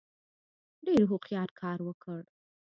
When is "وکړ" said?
1.87-2.21